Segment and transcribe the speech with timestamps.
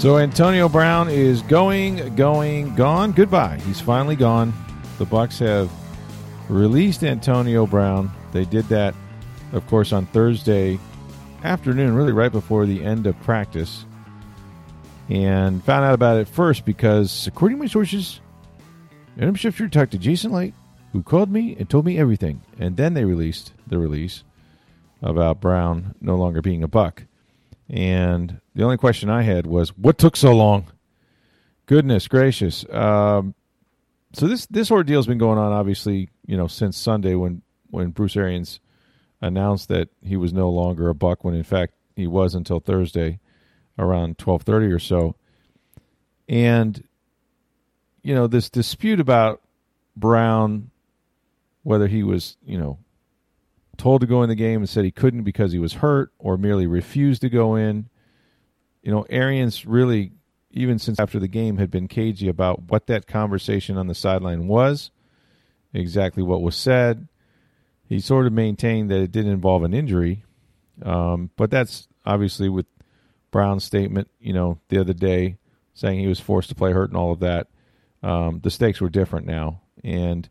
[0.00, 3.12] So Antonio Brown is going, going, gone.
[3.12, 3.60] Goodbye.
[3.66, 4.54] He's finally gone.
[4.96, 5.70] The Bucks have
[6.48, 8.10] released Antonio Brown.
[8.32, 8.94] They did that,
[9.52, 10.78] of course, on Thursday
[11.44, 13.84] afternoon, really right before the end of practice.
[15.10, 18.22] And found out about it first because, according to my sources,
[19.18, 20.56] Adam Schefter talked to Jason Licht,
[20.94, 22.40] who called me and told me everything.
[22.58, 24.24] And then they released the release
[25.02, 27.02] about Brown no longer being a Buck.
[27.70, 30.66] And the only question I had was, what took so long?
[31.66, 32.64] Goodness gracious.
[32.68, 33.34] Um,
[34.12, 38.16] so this this ordeal's been going on, obviously, you know, since Sunday when when Bruce
[38.16, 38.58] Arians
[39.22, 43.20] announced that he was no longer a Buck, when in fact he was until Thursday
[43.78, 45.14] around twelve thirty or so.
[46.28, 46.82] And
[48.02, 49.42] you know, this dispute about
[49.96, 50.70] Brown,
[51.62, 52.78] whether he was, you know,
[53.80, 56.36] told to go in the game and said he couldn't because he was hurt or
[56.36, 57.88] merely refused to go in.
[58.82, 60.12] You know, Arians really,
[60.50, 64.46] even since after the game, had been cagey about what that conversation on the sideline
[64.46, 64.90] was,
[65.72, 67.08] exactly what was said.
[67.88, 70.24] He sort of maintained that it didn't involve an injury,
[70.82, 72.66] um, but that's obviously with
[73.30, 75.36] Brown's statement, you know, the other day
[75.72, 77.48] saying he was forced to play hurt and all of that.
[78.02, 80.28] Um, the stakes were different now, and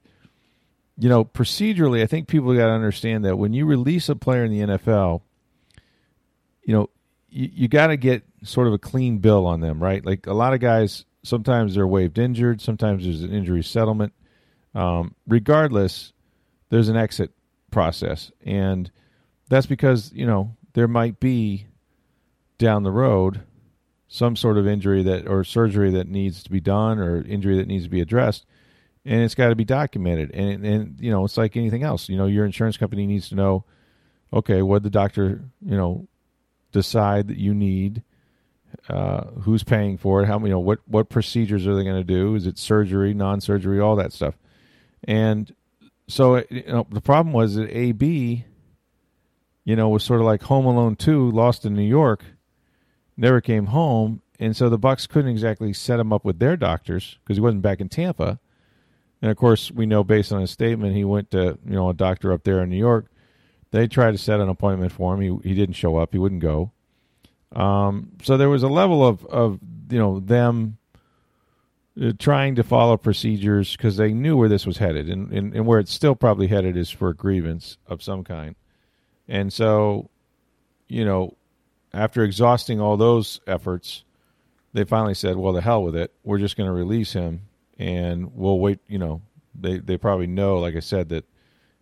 [0.99, 4.43] you know, procedurally, I think people got to understand that when you release a player
[4.43, 5.21] in the NFL,
[6.63, 6.89] you know,
[7.29, 10.05] you, you got to get sort of a clean bill on them, right?
[10.05, 14.13] Like a lot of guys, sometimes they're waived injured, sometimes there's an injury settlement.
[14.75, 16.11] Um, regardless,
[16.69, 17.31] there's an exit
[17.71, 18.91] process, and
[19.47, 21.65] that's because you know there might be
[22.59, 23.41] down the road
[24.07, 27.67] some sort of injury that or surgery that needs to be done or injury that
[27.67, 28.45] needs to be addressed
[29.05, 30.31] and it's got to be documented.
[30.33, 32.09] And and you know, it's like anything else.
[32.09, 33.65] You know, your insurance company needs to know,
[34.33, 36.07] okay, what the doctor you know
[36.71, 38.03] decide that you need,
[38.89, 42.03] uh, who's paying for it, how you know what what procedures are they going to
[42.03, 42.35] do?
[42.35, 44.35] Is it surgery, non-surgery, all that stuff,
[45.03, 45.53] and
[46.07, 48.45] so you know the problem was that AB,
[49.63, 52.23] you know, was sort of like Home Alone two, lost in New York,
[53.15, 57.17] never came home, and so the Bucks couldn't exactly set him up with their doctors
[57.23, 58.39] because he wasn't back in Tampa
[59.21, 61.93] and of course, we know based on his statement, he went to you know a
[61.93, 63.07] doctor up there in New York.
[63.71, 65.21] They tried to set an appointment for him.
[65.21, 66.13] He he didn't show up.
[66.13, 66.71] He wouldn't go.
[67.51, 69.59] Um, so there was a level of of
[69.89, 70.77] you know them
[72.01, 75.65] uh, trying to follow procedures because they knew where this was headed, and, and and
[75.65, 78.55] where it's still probably headed is for a grievance of some kind.
[79.27, 80.09] And so,
[80.87, 81.35] you know,
[81.93, 84.03] after exhausting all those efforts,
[84.73, 86.13] they finally said, "Well, the hell with it.
[86.23, 87.48] We're just going to release him."
[87.79, 88.79] And we'll wait.
[88.87, 89.21] You know,
[89.59, 91.25] they they probably know, like I said, that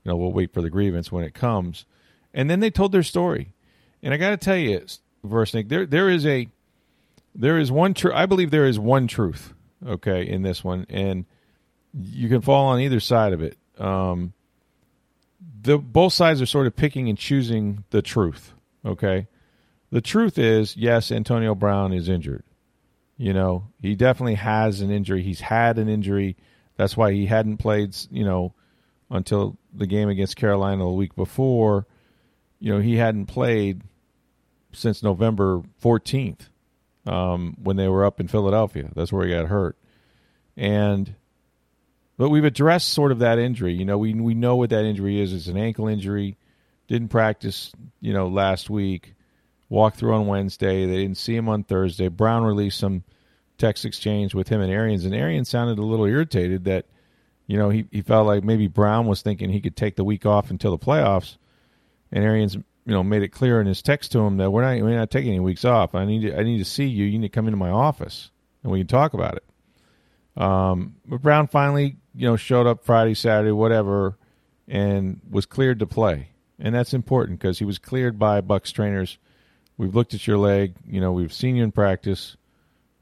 [0.04, 1.86] you know we'll wait for the grievance when it comes,
[2.34, 3.54] and then they told their story.
[4.02, 4.86] And I got to tell you,
[5.26, 6.48] Versnick, there there is a
[7.36, 8.14] there is one truth.
[8.16, 9.54] I believe there is one truth.
[9.86, 11.26] Okay, in this one, and
[11.94, 13.58] you can fall on either side of it.
[13.78, 14.34] Um,
[15.62, 18.54] the both sides are sort of picking and choosing the truth.
[18.86, 19.28] Okay,
[19.92, 22.44] the truth is yes, Antonio Brown is injured.
[23.18, 25.24] You know, he definitely has an injury.
[25.24, 26.38] He's had an injury.
[26.76, 28.54] That's why he hadn't played, you know,
[29.10, 31.88] until the game against Carolina the week before.
[32.60, 33.82] You know, he hadn't played
[34.72, 36.50] since November 14th
[37.08, 38.92] um, when they were up in Philadelphia.
[38.96, 39.78] That's where he got hurt.
[40.56, 41.16] And
[42.18, 43.74] but we've addressed sort of that injury.
[43.74, 45.34] You know, we we know what that injury is.
[45.34, 46.38] It's an ankle injury.
[46.88, 49.16] Didn't practice, you know, last week
[49.70, 50.86] walked through on Wednesday.
[50.86, 52.08] They didn't see him on Thursday.
[52.08, 53.04] Brown released some
[53.58, 56.86] text exchange with him and Arians, and Arians sounded a little irritated that,
[57.46, 60.26] you know, he, he felt like maybe Brown was thinking he could take the week
[60.26, 61.38] off until the playoffs,
[62.12, 64.84] and Arians, you know, made it clear in his text to him that we're not
[64.84, 65.96] we're not taking any weeks off.
[65.96, 67.06] I need to, I need to see you.
[67.06, 68.32] You need to come into my office
[68.64, 70.42] and we can talk about it.
[70.42, 74.18] Um, but Brown finally, you know, showed up Friday, Saturday, whatever,
[74.68, 76.30] and was cleared to play,
[76.60, 79.18] and that's important because he was cleared by Bucks trainers
[79.78, 80.76] We've looked at your leg.
[80.88, 82.36] You know, we've seen you in practice.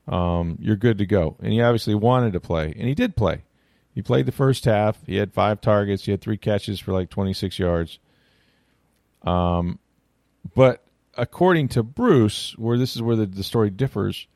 [0.07, 1.35] Um, you're good to go.
[1.41, 3.43] And he obviously wanted to play, and he did play.
[3.93, 4.97] He played the first half.
[5.05, 6.05] He had five targets.
[6.05, 7.99] He had three catches for like 26 yards.
[9.23, 9.79] Um,
[10.53, 10.83] But
[11.17, 14.27] according to Bruce, where this is where the, the story differs,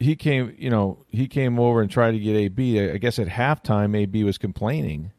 [0.00, 2.90] he came, you know, he came over and tried to get AB.
[2.90, 5.12] I guess at halftime, AB was complaining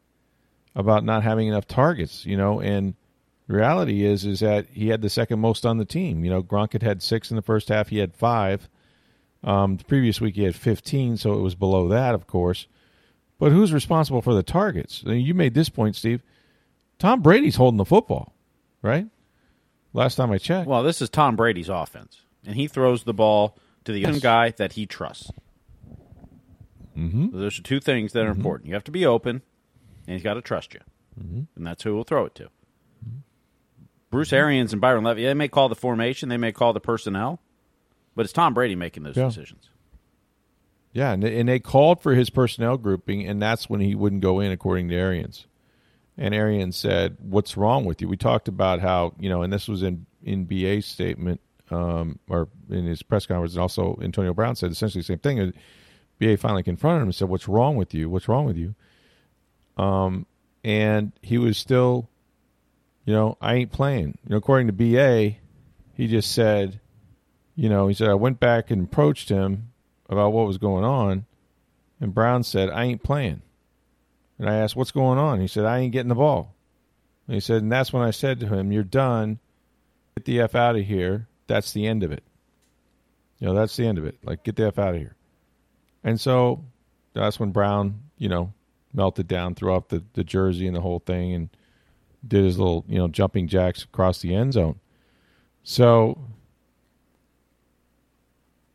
[0.74, 2.94] about not having enough targets, you know, and
[3.46, 6.24] reality is is that he had the second most on the team.
[6.24, 7.88] You know, Gronk had had six in the first half.
[7.88, 8.68] He had five.
[9.42, 12.66] Um, the previous week he had 15, so it was below that, of course.
[13.38, 15.02] But who's responsible for the targets?
[15.04, 16.22] I mean, you made this point, Steve.
[16.98, 18.32] Tom Brady's holding the football,
[18.80, 19.06] right?
[19.92, 20.66] Last time I checked.
[20.66, 24.18] Well, this is Tom Brady's offense, and he throws the ball to the yes.
[24.20, 25.30] guy that he trusts.
[26.96, 27.32] Mm-hmm.
[27.32, 28.40] So those are two things that are mm-hmm.
[28.40, 28.68] important.
[28.68, 29.42] You have to be open,
[30.06, 30.80] and he's got to trust you,
[31.20, 31.42] mm-hmm.
[31.54, 32.48] and that's who he'll throw it to.
[34.14, 37.40] Bruce Arians and Byron Leftwich, they may call the formation, they may call the personnel,
[38.14, 39.24] but it's Tom Brady making those yeah.
[39.24, 39.68] decisions.
[40.92, 44.22] Yeah, and they, and they called for his personnel grouping, and that's when he wouldn't
[44.22, 45.48] go in, according to Arians.
[46.16, 49.66] And Arians said, "What's wrong with you?" We talked about how you know, and this
[49.66, 51.40] was in in BA's statement
[51.72, 55.52] um, or in his press conference, and also Antonio Brown said essentially the same thing.
[56.20, 58.08] BA finally confronted him and said, "What's wrong with you?
[58.08, 58.76] What's wrong with you?"
[59.76, 60.26] Um,
[60.62, 62.08] and he was still
[63.04, 64.18] you know, I ain't playing.
[64.24, 65.36] You know, according to BA,
[65.94, 66.80] he just said,
[67.54, 69.70] you know, he said, I went back and approached him
[70.08, 71.26] about what was going on,
[72.00, 73.42] and Brown said, I ain't playing.
[74.38, 75.40] And I asked, what's going on?
[75.40, 76.54] He said, I ain't getting the ball.
[77.28, 79.38] And he said, and that's when I said to him, you're done.
[80.16, 81.28] Get the F out of here.
[81.46, 82.24] That's the end of it.
[83.38, 84.18] You know, that's the end of it.
[84.24, 85.14] Like, get the F out of here.
[86.02, 86.64] And so
[87.12, 88.52] that's when Brown, you know,
[88.92, 91.50] melted down, threw off the, the jersey and the whole thing, and–
[92.26, 94.78] did his little, you know, jumping jacks across the end zone.
[95.62, 96.18] So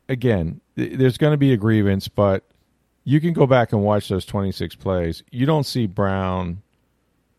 [0.08, 2.44] again, there's going to be a grievance, but
[3.04, 5.24] you can go back and watch those 26 plays.
[5.32, 6.62] You don't see Brown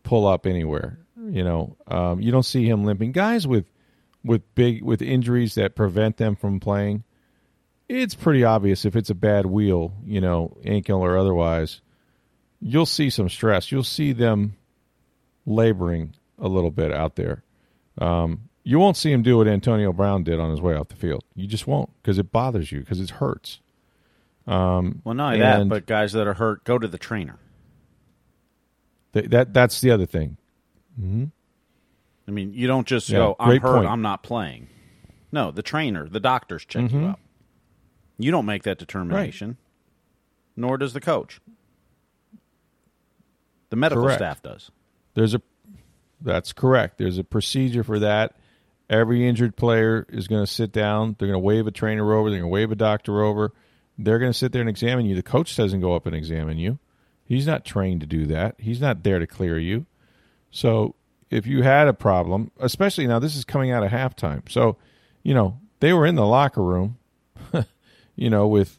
[0.03, 0.97] pull up anywhere.
[1.29, 3.11] You know, um, you don't see him limping.
[3.11, 3.65] Guys with
[4.23, 7.03] with big with injuries that prevent them from playing,
[7.87, 11.81] it's pretty obvious if it's a bad wheel, you know, ankle or otherwise.
[12.59, 13.71] You'll see some stress.
[13.71, 14.55] You'll see them
[15.45, 17.43] laboring a little bit out there.
[17.97, 20.95] Um, you won't see him do what Antonio Brown did on his way off the
[20.95, 21.23] field.
[21.35, 23.59] You just won't because it bothers you because it hurts.
[24.47, 27.39] Um, well, not only that, but guys that are hurt go to the trainer.
[29.13, 30.37] Th- that that's the other thing.
[30.99, 31.25] Mm-hmm.
[32.27, 33.87] I mean, you don't just yeah, go, "I'm hurt, point.
[33.87, 34.67] I'm not playing."
[35.31, 37.01] No, the trainer, the doctors check mm-hmm.
[37.01, 37.19] you out.
[38.17, 39.57] You don't make that determination, right.
[40.55, 41.39] nor does the coach.
[43.69, 44.19] The medical Correct.
[44.19, 44.69] staff does.
[45.13, 45.41] There's a
[46.21, 46.97] that's correct.
[46.97, 48.35] There's a procedure for that.
[48.89, 51.15] Every injured player is going to sit down.
[51.17, 52.29] They're going to wave a trainer over.
[52.29, 53.53] They're going to wave a doctor over.
[53.97, 55.15] They're going to sit there and examine you.
[55.15, 56.79] The coach doesn't go up and examine you.
[57.23, 58.55] He's not trained to do that.
[58.59, 59.85] He's not there to clear you.
[60.51, 60.95] So
[61.29, 64.49] if you had a problem, especially now, this is coming out of halftime.
[64.51, 64.77] So,
[65.23, 66.97] you know, they were in the locker room,
[68.15, 68.77] you know, with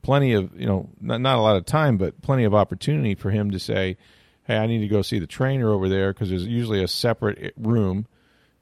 [0.00, 3.30] plenty of, you know, not, not a lot of time, but plenty of opportunity for
[3.30, 3.98] him to say,
[4.44, 7.54] hey, I need to go see the trainer over there because there's usually a separate
[7.56, 8.06] room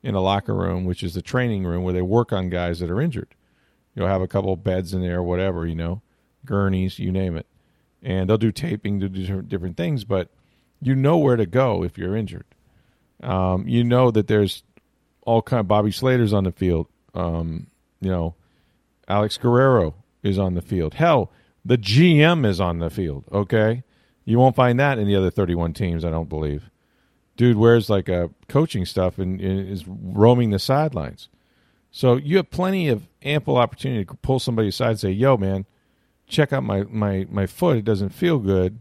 [0.02, 2.90] in a locker room, which is the training room where they work on guys that
[2.90, 3.34] are injured.
[3.94, 6.02] You'll have a couple of beds in there, whatever, you know,
[6.44, 7.46] gurneys, you name it.
[8.02, 10.30] And they'll do taping, to do different things, but
[10.80, 12.46] you know where to go if you're injured.
[13.22, 14.62] Um, you know that there's
[15.22, 16.86] all kind of Bobby Slater's on the field.
[17.14, 17.66] Um,
[18.00, 18.34] you know,
[19.06, 20.94] Alex Guerrero is on the field.
[20.94, 21.30] Hell,
[21.64, 23.24] the GM is on the field.
[23.30, 23.82] Okay,
[24.30, 26.70] you won't find that in the other 31 teams, I don't believe.
[27.36, 31.28] Dude wears like a coaching stuff and, and is roaming the sidelines.
[31.90, 35.66] So you have plenty of ample opportunity to pull somebody aside and say, "Yo, man,
[36.28, 37.78] check out my my my foot.
[37.78, 38.80] It doesn't feel good."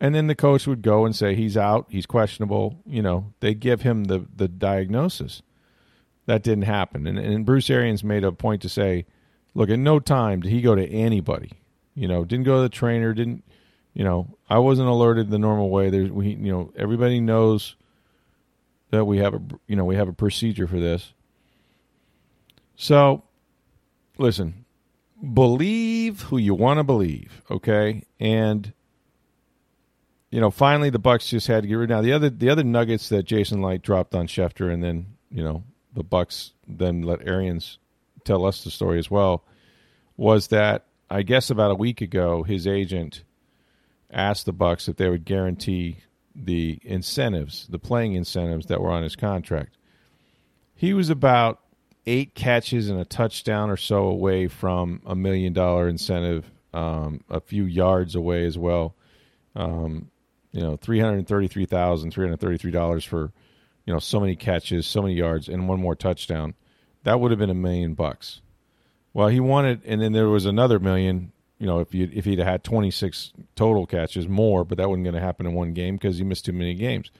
[0.00, 1.86] And then the coach would go and say, "He's out.
[1.88, 5.42] He's questionable." You know, they give him the the diagnosis.
[6.26, 7.06] That didn't happen.
[7.06, 9.06] And, and Bruce Arians made a point to say,
[9.54, 11.52] "Look, at no time did he go to anybody.
[11.94, 13.14] You know, didn't go to the trainer.
[13.14, 13.44] Didn't
[13.98, 15.90] you know, I wasn't alerted the normal way.
[15.90, 17.74] There's we you know everybody knows
[18.90, 21.12] that we have a you know we have a procedure for this.
[22.76, 23.24] So,
[24.16, 24.64] listen,
[25.34, 28.04] believe who you want to believe, okay?
[28.20, 28.72] And
[30.30, 31.90] you know, finally the Bucks just had to get rid.
[31.90, 35.42] Now the other the other nuggets that Jason Licht dropped on Schefter, and then you
[35.42, 37.78] know the Bucks then let Arians
[38.22, 39.42] tell us the story as well,
[40.16, 43.24] was that I guess about a week ago his agent
[44.10, 45.98] asked the Bucks if they would guarantee
[46.34, 49.76] the incentives, the playing incentives that were on his contract.
[50.74, 51.60] He was about
[52.06, 57.40] eight catches and a touchdown or so away from a million dollar incentive, um, a
[57.40, 58.94] few yards away as well.
[59.56, 60.10] Um,
[60.52, 63.32] you know, three hundred thirty-three thousand three hundred thirty-three dollars for
[63.88, 66.52] you know, so many catches, so many yards, and one more touchdown,
[67.04, 68.42] that would have been a million bucks.
[69.14, 71.32] Well, he wanted, and then there was another million.
[71.58, 75.14] You know, if you if he'd had 26 total catches more, but that wasn't going
[75.14, 77.10] to happen in one game because he missed too many games.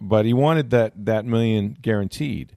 [0.00, 2.56] But he wanted that that million guaranteed.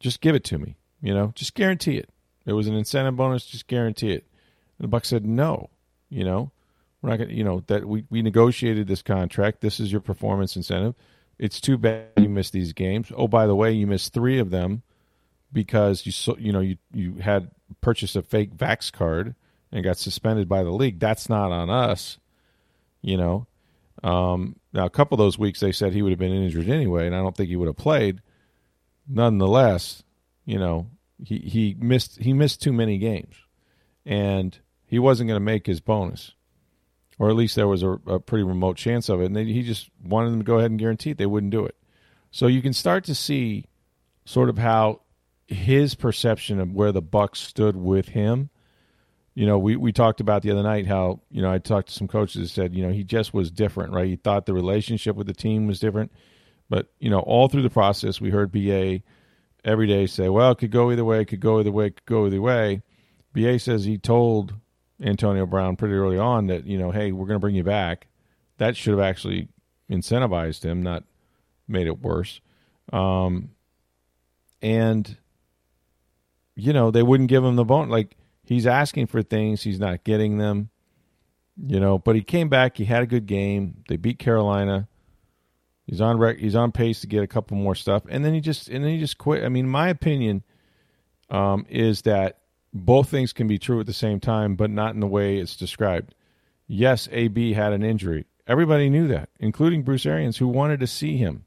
[0.00, 0.76] Just give it to me.
[1.00, 2.08] You know, just guarantee it.
[2.44, 3.46] It was an incentive bonus.
[3.46, 4.26] Just guarantee it.
[4.78, 5.70] And the Buck said no.
[6.10, 6.50] You know,
[7.00, 7.30] we're not going.
[7.30, 9.60] to You know that we we negotiated this contract.
[9.60, 10.94] This is your performance incentive.
[11.38, 13.10] It's too bad you missed these games.
[13.16, 14.82] Oh, by the way, you missed three of them
[15.52, 19.34] because you so you know you you had purchased a fake Vax card
[19.72, 20.98] and got suspended by the league.
[20.98, 22.18] That's not on us.
[23.00, 23.46] You know.
[24.02, 27.06] Um, now a couple of those weeks they said he would have been injured anyway,
[27.06, 28.20] and I don't think he would have played.
[29.08, 30.02] Nonetheless,
[30.44, 30.88] you know
[31.24, 33.36] he he missed he missed too many games,
[34.04, 36.32] and he wasn't going to make his bonus,
[37.18, 39.26] or at least there was a, a pretty remote chance of it.
[39.26, 41.18] And they, he just wanted them to go ahead and guarantee it.
[41.18, 41.76] They wouldn't do it.
[42.30, 43.66] So you can start to see
[44.24, 45.02] sort of how
[45.46, 48.50] his perception of where the Bucks stood with him.
[49.34, 51.94] You know, we, we talked about the other night how, you know, I talked to
[51.94, 54.06] some coaches that said, you know, he just was different, right?
[54.06, 56.12] He thought the relationship with the team was different.
[56.68, 59.02] But, you know, all through the process, we heard BA
[59.64, 61.96] every day say, well, it could go either way, it could go either way, it
[61.96, 62.82] could go either way.
[63.32, 64.54] BA says he told
[65.02, 68.08] Antonio Brown pretty early on that, you know, hey, we're going to bring you back.
[68.58, 69.48] That should have actually
[69.90, 71.04] incentivized him, not
[71.66, 72.40] made it worse.
[72.92, 73.50] Um,
[74.60, 75.16] and,
[76.54, 77.88] you know, they wouldn't give him the bone.
[77.88, 80.70] Like, he's asking for things, he's not getting them,
[81.56, 83.84] you know, but he came back, he had a good game.
[83.88, 84.88] They beat Carolina.
[85.86, 88.40] He's on rec- he's on pace to get a couple more stuff, and then he
[88.40, 89.44] just and then he just quit.
[89.44, 90.42] I mean, my opinion
[91.28, 92.38] um, is that
[92.72, 95.56] both things can be true at the same time, but not in the way it's
[95.56, 96.14] described.
[96.66, 98.26] Yes, AB had an injury.
[98.46, 101.44] Everybody knew that, including Bruce Arians, who wanted to see him.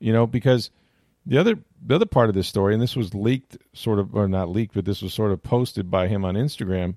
[0.00, 0.70] You know, because
[1.24, 4.28] the other the other part of this story, and this was leaked, sort of, or
[4.28, 6.96] not leaked, but this was sort of posted by him on Instagram,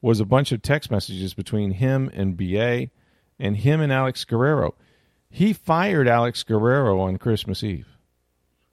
[0.00, 2.90] was a bunch of text messages between him and BA,
[3.38, 4.74] and him and Alex Guerrero.
[5.30, 7.88] He fired Alex Guerrero on Christmas Eve.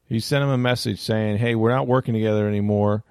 [0.05, 3.03] He sent him a message saying, "Hey, we're not working together anymore."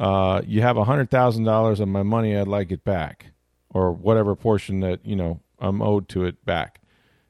[0.00, 3.26] uh, you have a hundred thousand dollars of my money, I'd like it back,
[3.68, 6.80] or whatever portion that you know I'm owed to it back.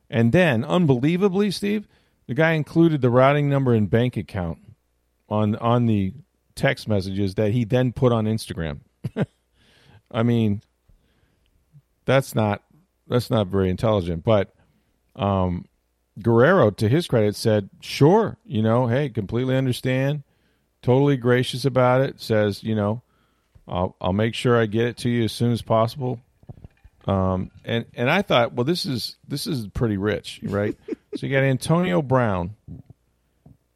[0.08, 1.88] And then, unbelievably, Steve,
[2.30, 4.58] the guy included the routing number and bank account
[5.28, 6.14] on on the
[6.54, 8.78] text messages that he then put on Instagram.
[10.12, 10.62] I mean,
[12.04, 12.62] that's not
[13.08, 14.22] that's not very intelligent.
[14.22, 14.54] But
[15.16, 15.66] um,
[16.22, 20.22] Guerrero, to his credit, said, "Sure, you know, hey, completely understand
[20.82, 22.20] totally gracious about it.
[22.20, 23.02] Says, you know,
[23.66, 26.20] I'll I'll make sure I get it to you as soon as possible.
[27.10, 30.76] Um, and and I thought, well, this is this is pretty rich, right?
[31.16, 32.54] so you got Antonio Brown,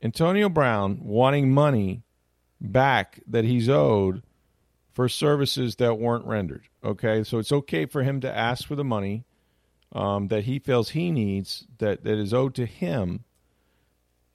[0.00, 2.04] Antonio Brown wanting money
[2.60, 4.22] back that he's owed
[4.92, 6.62] for services that weren't rendered.
[6.84, 9.24] Okay, so it's okay for him to ask for the money
[9.92, 13.24] um, that he feels he needs that that is owed to him,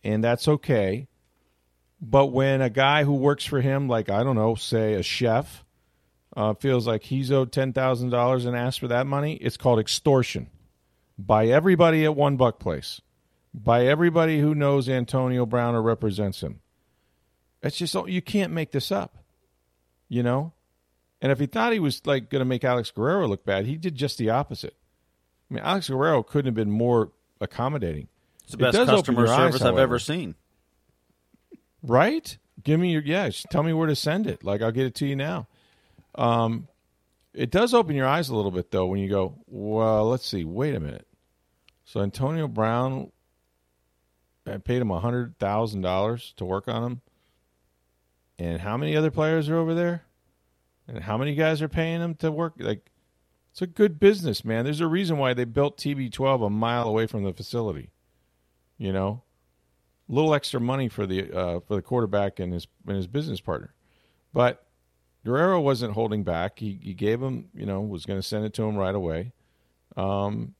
[0.03, 1.07] and that's okay.
[2.01, 5.63] But when a guy who works for him, like I don't know, say a chef,
[6.39, 9.77] uh, feels like he's owed ten thousand dollars and asks for that money, it's called
[9.77, 10.49] extortion
[11.17, 13.01] by everybody at One Buck Place,
[13.53, 16.61] by everybody who knows Antonio Brown or represents him.
[17.61, 19.17] It's just you can't make this up,
[20.07, 20.53] you know.
[21.21, 23.75] And if he thought he was like going to make Alex Guerrero look bad, he
[23.75, 24.77] did just the opposite.
[25.51, 28.07] I mean, Alex Guerrero couldn't have been more accommodating.
[28.43, 30.35] It's the best it customer service eyes, I've ever seen.
[31.83, 32.37] Right?
[32.63, 33.29] Give me your yeah.
[33.49, 34.41] Tell me where to send it.
[34.41, 35.47] Like I'll get it to you now.
[36.15, 36.67] Um,
[37.33, 39.35] it does open your eyes a little bit though when you go.
[39.47, 40.43] Well, let's see.
[40.43, 41.07] Wait a minute.
[41.85, 43.11] So Antonio Brown,
[44.45, 47.01] I paid him hundred thousand dollars to work on him.
[48.37, 50.05] And how many other players are over there?
[50.87, 52.53] And how many guys are paying him to work?
[52.57, 52.89] Like,
[53.51, 54.63] it's a good business, man.
[54.63, 57.89] There's a reason why they built TB12 a mile away from the facility.
[58.77, 59.23] You know,
[60.09, 63.41] a little extra money for the uh, for the quarterback and his and his business
[63.41, 63.73] partner,
[64.33, 64.68] but
[65.25, 66.59] Guerrero wasn't holding back.
[66.59, 69.33] He he gave him you know was going to send it to him right away,
[69.97, 70.55] um,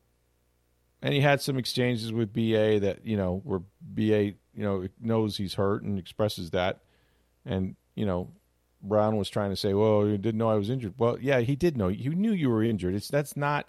[1.01, 5.37] and he had some exchanges with BA that you know where BA you know knows
[5.37, 6.79] he's hurt and expresses that,
[7.45, 8.29] and you know
[8.81, 10.93] Brown was trying to say, well, you didn't know I was injured.
[10.97, 11.89] Well, yeah, he did know.
[11.89, 12.95] You knew you were injured.
[12.95, 13.67] It's that's not,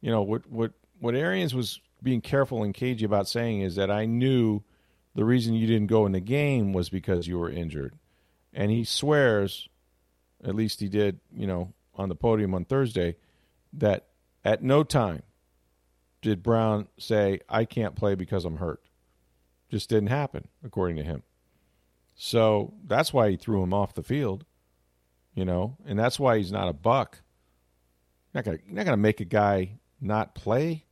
[0.00, 3.90] you know, what what what Arians was being careful and cagey about saying is that
[3.90, 4.62] I knew
[5.14, 7.94] the reason you didn't go in the game was because you were injured.
[8.52, 9.68] And he swears,
[10.44, 13.16] at least he did, you know, on the podium on Thursday,
[13.72, 14.06] that
[14.44, 15.22] at no time
[16.22, 18.82] did Brown say, I can't play because I'm hurt.
[19.70, 21.22] Just didn't happen, according to him.
[22.16, 24.44] So that's why he threw him off the field,
[25.34, 27.20] you know, and that's why he's not a buck.
[28.32, 30.84] You're not gonna, not gonna make a guy not play.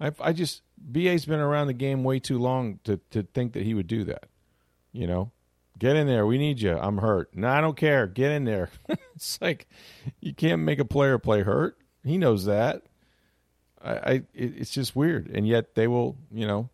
[0.00, 3.64] I, I just BA's been around the game way too long to to think that
[3.64, 4.24] he would do that.
[4.92, 5.30] You know,
[5.82, 6.24] get in there.
[6.24, 6.78] We need you.
[6.78, 7.34] I'm hurt.
[7.34, 8.06] No, I don't care.
[8.06, 8.70] Get in there.
[9.16, 9.66] it's like
[10.20, 11.76] you can't make a player play hurt.
[12.04, 12.82] He knows that.
[13.82, 16.16] I, I it's just weird, and yet they will.
[16.30, 16.70] You know,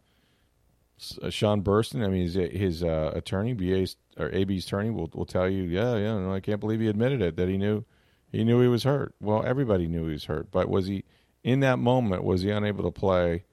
[1.22, 2.04] uh, Sean Burstein.
[2.04, 5.96] I mean, his, his uh, attorney, BA's or AB's attorney, will will tell you, yeah,
[5.96, 6.18] yeah.
[6.18, 7.84] No, I can't believe he admitted it that he knew
[8.30, 9.14] he knew he was hurt.
[9.20, 11.04] Well, everybody knew he was hurt, but was he
[11.42, 12.24] in that moment?
[12.24, 13.44] Was he unable to play?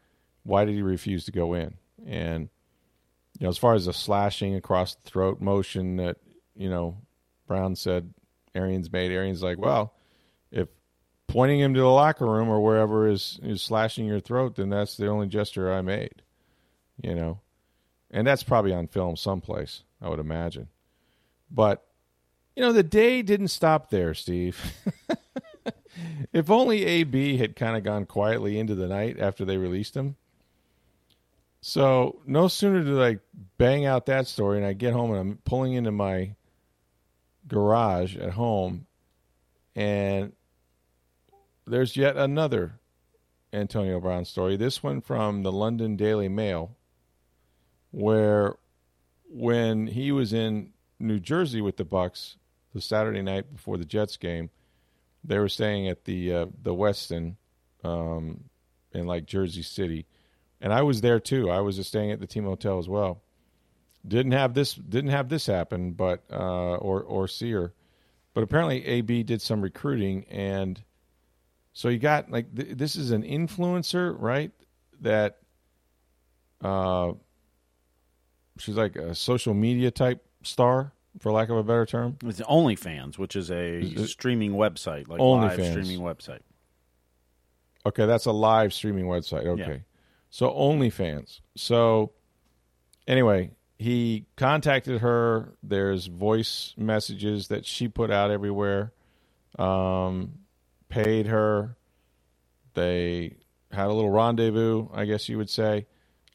[0.43, 1.75] Why did he refuse to go in?
[2.05, 2.49] And
[3.39, 6.17] you know, as far as the slashing across the throat motion that
[6.55, 6.97] you know
[7.47, 8.13] Brown said
[8.53, 9.93] Arians made, Arians like, well,
[10.51, 10.69] if
[11.27, 14.95] pointing him to the locker room or wherever is is slashing your throat, then that's
[14.95, 16.21] the only gesture I made.
[17.01, 17.41] You know,
[18.09, 20.69] and that's probably on film someplace, I would imagine.
[21.51, 21.85] But
[22.55, 24.61] you know, the day didn't stop there, Steve.
[26.33, 30.15] if only AB had kind of gone quietly into the night after they released him.
[31.67, 33.17] So no sooner did I
[33.57, 36.35] bang out that story and I get home and I'm pulling into my
[37.47, 38.85] garage at home
[39.75, 40.33] and
[41.65, 42.79] there's yet another
[43.51, 44.57] Antonio Brown story.
[44.57, 46.75] This one from the London Daily Mail,
[47.89, 48.57] where
[49.27, 52.37] when he was in New Jersey with the Bucks
[52.75, 54.51] the Saturday night before the Jets game,
[55.23, 57.37] they were staying at the uh, the Westin
[57.83, 58.43] um,
[58.93, 60.05] in like Jersey City,
[60.61, 61.49] and I was there too.
[61.49, 63.21] I was just staying at the team hotel as well.
[64.07, 67.73] Didn't have this didn't have this happen, but uh, or or see her,
[68.33, 70.81] but apparently AB did some recruiting and
[71.73, 74.51] so you got like th- this is an influencer, right?
[75.01, 75.39] That
[76.63, 77.13] uh,
[78.57, 82.17] she's like a social media type star, for lack of a better term.
[82.23, 86.39] It's OnlyFans, which is a streaming website, like live streaming website.
[87.85, 89.45] Okay, that's a live streaming website.
[89.45, 89.77] Okay, yeah.
[90.35, 91.39] So OnlyFans.
[91.55, 92.11] So
[93.07, 95.53] anyway, he contacted her.
[95.63, 98.91] There's voice messages that she put out everywhere.
[99.57, 100.39] Um,
[100.89, 101.77] paid her.
[102.73, 103.37] They
[103.71, 105.85] had a little rendezvous, I guess you would say.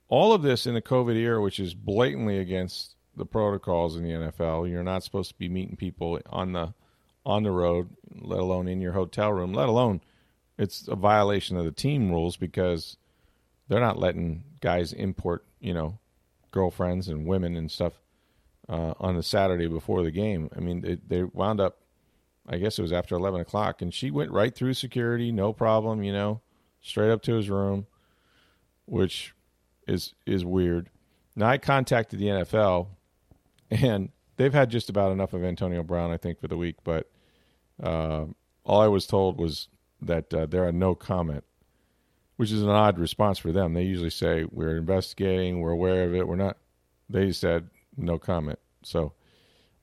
[0.08, 4.12] All of this in the COVID era, which is blatantly against the protocols in the
[4.12, 4.70] NFL.
[4.70, 6.72] You're not supposed to be meeting people on the
[7.26, 10.00] on the road, let alone in your hotel room, let alone
[10.56, 12.96] it's a violation of the team rules because
[13.70, 15.98] they're not letting guys import, you know,
[16.50, 17.94] girlfriends and women and stuff
[18.68, 20.50] uh, on the Saturday before the game.
[20.54, 21.78] I mean, they, they wound up
[22.50, 26.02] I guess it was after 11 o'clock, and she went right through security, no problem,
[26.02, 26.40] you know,
[26.80, 27.86] straight up to his room,
[28.86, 29.34] which
[29.86, 30.90] is is weird.
[31.36, 32.88] Now I contacted the NFL,
[33.70, 36.76] and they've had just about enough of Antonio Brown, I think, for the week.
[36.82, 37.08] But
[37.80, 38.24] uh,
[38.64, 39.68] all I was told was
[40.02, 41.44] that uh, there are no comment,
[42.40, 43.74] which is an odd response for them.
[43.74, 46.56] They usually say we're investigating, we're aware of it, we're not.
[47.10, 48.58] They said no comment.
[48.82, 49.12] So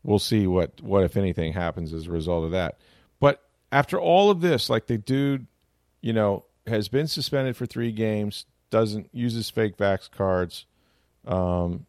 [0.02, 2.80] we'll see what what if anything happens as a result of that.
[3.20, 5.46] But after all of this, like the dude,
[6.02, 10.65] you know, has been suspended for three games, doesn't uses fake vax cards,
[11.28, 11.86] um,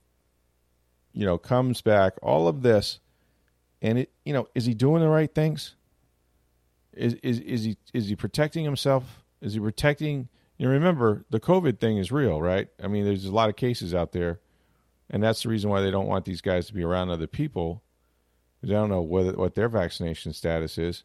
[1.14, 3.00] you know, comes back, all of this,
[3.80, 5.76] and it, you know, is he doing the right things?
[6.92, 9.24] Is is is he is he protecting himself?
[9.40, 10.28] Is he protecting?
[10.58, 12.68] You remember the COVID thing is real, right?
[12.82, 14.40] I mean, there's a lot of cases out there,
[15.08, 17.82] and that's the reason why they don't want these guys to be around other people
[18.64, 21.04] I don't know whether, what their vaccination status is.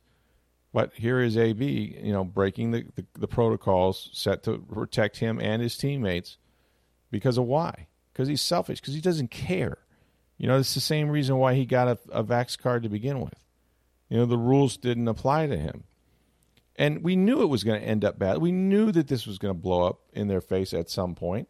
[0.73, 5.39] But here is AB, you know, breaking the, the, the, protocols set to protect him
[5.39, 6.37] and his teammates
[7.11, 7.87] because of why?
[8.11, 9.77] Because he's selfish, because he doesn't care.
[10.37, 13.19] You know, it's the same reason why he got a, a Vax card to begin
[13.19, 13.35] with.
[14.09, 15.83] You know, the rules didn't apply to him.
[16.75, 18.39] And we knew it was going to end up bad.
[18.39, 21.47] We knew that this was going to blow up in their face at some point.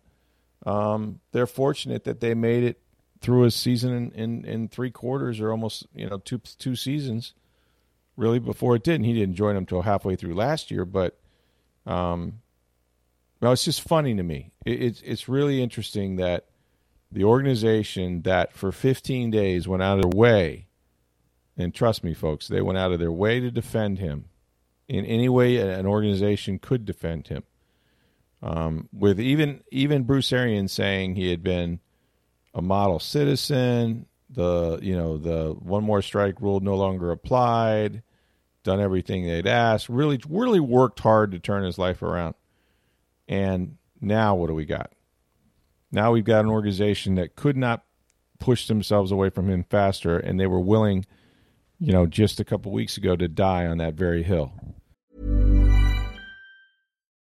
[0.65, 2.83] Um, they're fortunate that they made it
[3.23, 7.33] through a season in, in, in, three quarters or almost you know two two seasons
[8.17, 11.17] really before it did and he didn't join them until halfway through last year but
[11.85, 12.41] um
[13.39, 16.47] well it's just funny to me it, it's it's really interesting that
[17.11, 20.67] the organization that for 15 days went out of their way
[21.55, 24.25] and trust me folks they went out of their way to defend him
[24.93, 27.43] in any way an organization could defend him
[28.41, 31.79] um, with even even Bruce Arians saying he had been
[32.53, 34.05] a model citizen.
[34.29, 38.03] The you know the one more strike rule no longer applied.
[38.63, 39.89] Done everything they'd asked.
[39.89, 42.35] Really, really worked hard to turn his life around.
[43.27, 44.93] And now what do we got?
[45.93, 47.85] now we've got an organization that could not
[48.39, 51.05] push themselves away from him faster, and they were willing,
[51.79, 54.51] you know, just a couple weeks ago to die on that very hill.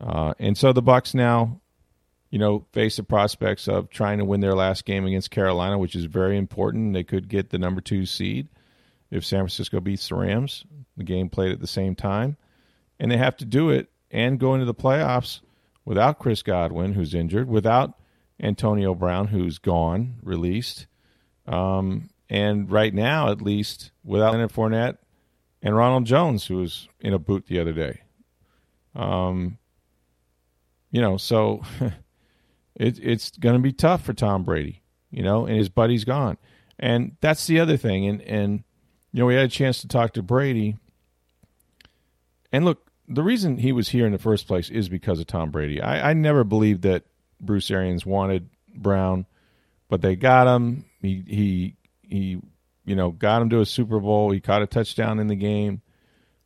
[0.00, 1.60] Uh, and so the Bucks now,
[2.30, 5.94] you know, face the prospects of trying to win their last game against Carolina, which
[5.94, 6.92] is very important.
[6.92, 8.48] They could get the number two seed
[9.10, 10.64] if San Francisco beats the Rams.
[10.96, 12.36] The game played at the same time,
[12.98, 15.40] and they have to do it and go into the playoffs
[15.84, 17.98] without Chris Godwin, who's injured, without
[18.40, 20.86] Antonio Brown, who's gone, released,
[21.46, 24.98] um, and right now, at least, without Leonard Fournette
[25.62, 28.00] and Ronald Jones, who was in a boot the other day.
[28.94, 29.58] Um,
[30.94, 31.60] you know, so
[32.76, 34.80] it, it's going to be tough for Tom Brady,
[35.10, 36.38] you know, and his buddy's gone.
[36.78, 38.06] And that's the other thing.
[38.06, 38.64] And, and,
[39.10, 40.76] you know, we had a chance to talk to Brady.
[42.52, 45.50] And look, the reason he was here in the first place is because of Tom
[45.50, 45.82] Brady.
[45.82, 47.02] I, I never believed that
[47.40, 49.26] Bruce Arians wanted Brown,
[49.88, 50.84] but they got him.
[51.02, 52.40] He, he, he,
[52.84, 54.30] you know, got him to a Super Bowl.
[54.30, 55.82] He caught a touchdown in the game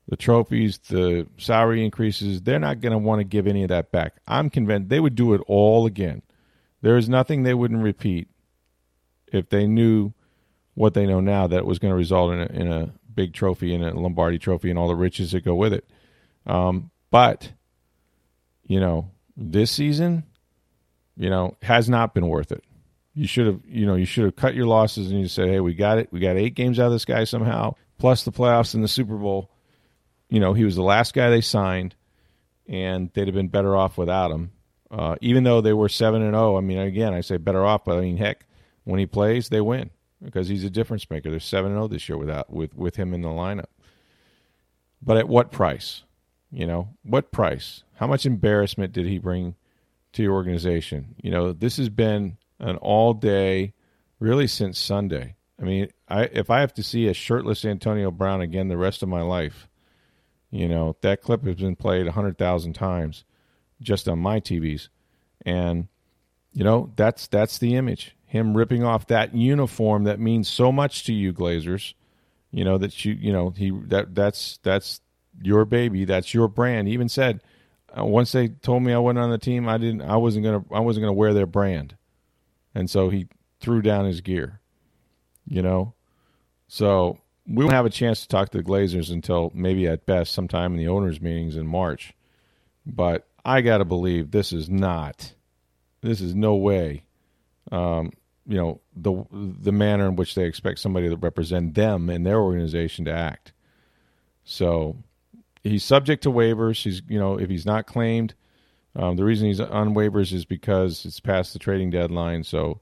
[0.09, 3.93] the trophies, the salary increases, they're not going to want to give any of that
[3.93, 4.15] back.
[4.27, 6.23] I'm convinced they would do it all again.
[6.81, 8.29] There is nothing they wouldn't repeat
[9.31, 10.15] if they knew
[10.75, 13.75] what they know now that was going to result in a, in a big trophy
[13.75, 15.85] and a Lombardi trophy and all the riches that go with it.
[16.47, 17.53] Um, but,
[18.65, 20.25] you know, this season,
[21.17, 22.65] you know, has not been worth it.
[23.13, 25.61] You should have, you know, you should have cut your losses and you said, hey,
[25.61, 26.09] we got it.
[26.13, 29.17] We got eight games out of this guy somehow, plus the playoffs and the Super
[29.17, 29.51] Bowl
[30.29, 31.95] you know, he was the last guy they signed,
[32.67, 34.53] and they'd have been better off without him.
[34.91, 37.65] Uh, even though they were seven and zero, oh, I mean, again, I say better
[37.65, 38.47] off, but I mean, heck,
[38.85, 39.91] when he plays, they win
[40.23, 41.31] because he's a difference maker.
[41.31, 43.67] They're seven and zero oh this year without with with him in the lineup.
[45.03, 46.05] But at what price?
[46.51, 47.83] You know, what price?
[47.97, 49.55] How much embarrassment did he bring
[50.15, 51.15] to your organization?
[51.23, 53.75] You know, this has been an all day,
[54.19, 55.37] really since Sunday.
[55.61, 59.03] I mean, I if I have to see a shirtless Antonio Brown again the rest
[59.03, 59.69] of my life,
[60.51, 63.25] you know, that clip has been played 100,000 times
[63.81, 64.89] just on my TVs.
[65.45, 65.89] And
[66.53, 68.17] you know, that's that's the image.
[68.25, 71.95] Him ripping off that uniform that means so much to you Glazers.
[72.51, 75.01] You know that you you know, he that that's that's
[75.41, 76.89] your baby, that's your brand.
[76.89, 77.43] He even said
[77.97, 80.63] uh, once they told me I wasn't on the team, I didn't I wasn't going
[80.63, 81.97] to I wasn't going to wear their brand.
[82.75, 83.29] And so he
[83.61, 84.61] threw down his gear.
[85.47, 85.95] You know?
[86.67, 90.33] So we won't have a chance to talk to the Glazers until maybe at best
[90.33, 92.13] sometime in the owners' meetings in March.
[92.85, 95.33] But I got to believe this is not,
[96.03, 97.05] this is no way,
[97.73, 98.13] um,
[98.47, 102.41] you know, the the manner in which they expect somebody to represent them and their
[102.41, 103.53] organization to act.
[104.45, 104.97] So
[105.63, 106.83] he's subject to waivers.
[106.83, 108.35] He's, you know, if he's not claimed,
[108.97, 112.43] um, the reason he's on waivers is because it's past the trading deadline.
[112.45, 112.81] So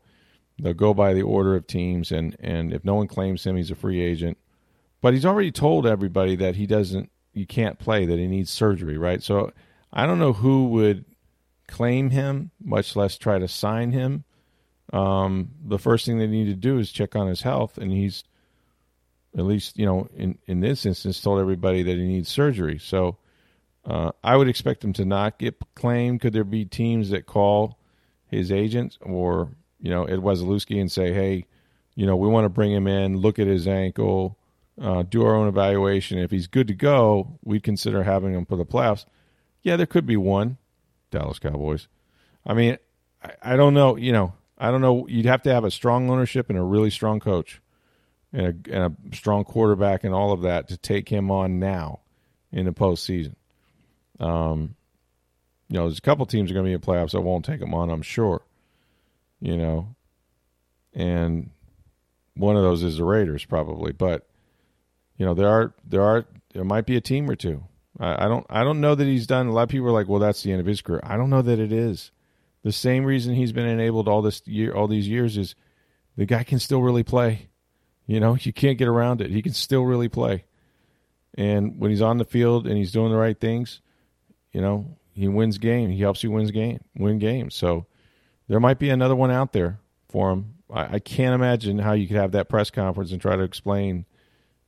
[0.58, 3.70] they'll go by the order of teams, and and if no one claims him, he's
[3.70, 4.38] a free agent.
[5.00, 8.96] But he's already told everybody that he doesn't, you can't play, that he needs surgery,
[8.98, 9.22] right?
[9.22, 9.52] So
[9.92, 11.04] I don't know who would
[11.68, 14.24] claim him, much less try to sign him.
[14.92, 18.24] Um, the first thing they need to do is check on his health, and he's
[19.36, 22.78] at least, you know, in in this instance, told everybody that he needs surgery.
[22.78, 23.18] So
[23.84, 26.20] uh, I would expect him to not get claimed.
[26.20, 27.78] Could there be teams that call
[28.26, 31.46] his agent or you know Ed Wesolowski and say, hey,
[31.94, 34.38] you know, we want to bring him in, look at his ankle,
[34.80, 36.18] uh, do our own evaluation.
[36.18, 39.04] If he's good to go, we'd consider having him for the playoffs.
[39.62, 40.58] Yeah, there could be one.
[41.10, 41.88] Dallas Cowboys.
[42.44, 42.78] I mean,
[43.22, 43.96] I, I don't know.
[43.96, 45.06] You know, I don't know.
[45.08, 47.60] You'd have to have a strong ownership and a really strong coach
[48.32, 52.00] and a, and a strong quarterback and all of that to take him on now
[52.52, 53.34] in the postseason.
[54.20, 54.74] Um,
[55.68, 57.60] you know, there's a couple teams are going to be in playoffs that won't take
[57.60, 58.42] him on, I'm sure.
[59.40, 59.94] You know,
[60.94, 61.50] and
[62.34, 64.26] one of those is the Raiders probably, but
[65.16, 67.64] you know there are there are there might be a team or two.
[67.98, 69.46] I, I don't I don't know that he's done.
[69.46, 71.00] A lot of people are like, well, that's the end of his career.
[71.02, 72.10] I don't know that it is.
[72.62, 75.54] The same reason he's been enabled all this year, all these years, is
[76.16, 77.48] the guy can still really play.
[78.06, 79.30] You know, you can't get around it.
[79.30, 80.44] He can still really play.
[81.36, 83.80] And when he's on the field and he's doing the right things,
[84.52, 85.90] you know, he wins game.
[85.90, 87.54] He helps you wins game, win games.
[87.54, 87.86] So
[88.48, 90.54] there might be another one out there for him.
[90.72, 94.06] I, I can't imagine how you could have that press conference and try to explain,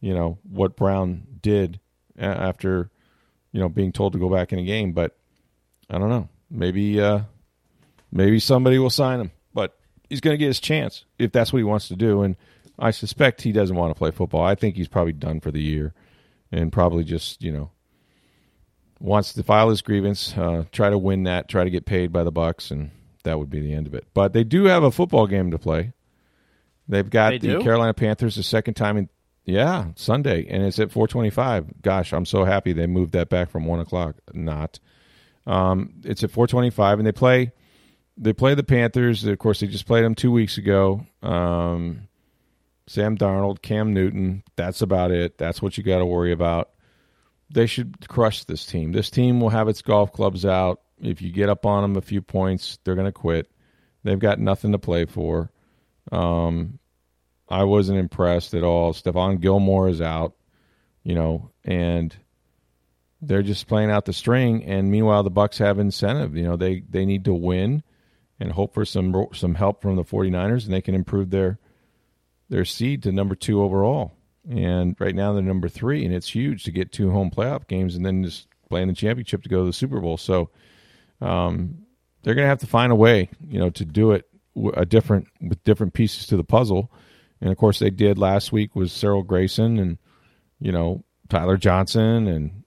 [0.01, 1.81] you know, what Brown did
[2.19, 2.91] after,
[3.53, 4.93] you know, being told to go back in a game.
[4.93, 5.17] But
[5.91, 6.29] I don't know.
[6.51, 7.21] Maybe, uh,
[8.11, 9.31] maybe somebody will sign him.
[9.55, 9.77] But
[10.09, 12.23] he's going to get his chance if that's what he wants to do.
[12.23, 12.37] And
[12.79, 14.43] I suspect he doesn't want to play football.
[14.43, 15.95] I think he's probably done for the year,
[16.53, 17.71] and probably just you know
[19.01, 22.25] wants to file his grievance, uh, try to win that, try to get paid by
[22.25, 22.91] the Bucks, and
[23.25, 24.07] that would be the end of it.
[24.15, 25.93] But they do have a football game to play.
[26.89, 27.61] They've got they the?
[27.61, 29.09] Carolina Panthers the second time in
[29.49, 31.67] yeah Sunday, and it's at four twenty five.
[31.83, 34.17] Gosh, I'm so happy they moved that back from one o'clock.
[34.33, 34.79] Not,
[35.47, 37.53] um, it's at four twenty five, and they play
[38.17, 39.25] they play the Panthers.
[39.25, 41.07] Of course, they just played them two weeks ago.
[41.23, 42.09] Um,
[42.87, 44.43] Sam Darnold, Cam Newton.
[44.57, 45.39] That's about it.
[45.39, 46.71] That's what you got to worry about.
[47.51, 48.93] They should crush this team.
[48.93, 50.81] This team will have its golf clubs out.
[51.01, 53.51] If you get up on them a few points, they're going to quit.
[54.05, 55.51] They've got nothing to play for.
[56.11, 56.79] Um,
[57.49, 58.93] I wasn't impressed at all.
[58.93, 60.35] Stephon Gilmore is out,
[61.03, 62.15] you know, and
[63.21, 64.65] they're just playing out the string.
[64.65, 66.37] And meanwhile, the Bucks have incentive.
[66.37, 67.83] You know, they they need to win
[68.39, 71.59] and hope for some some help from the 49ers, and they can improve their
[72.49, 74.13] their seed to number two overall.
[74.49, 77.95] And right now they're number three, and it's huge to get two home playoff games
[77.95, 80.17] and then just playing the championship to go to the Super Bowl.
[80.17, 80.51] So
[81.21, 81.79] um,
[82.23, 84.25] they're going to have to find a way, you know, to do it
[84.75, 86.91] a different with different pieces to the puzzle.
[87.41, 89.99] And of course, they did last week was Cyril Grayson and
[90.61, 92.65] you know Tyler Johnson and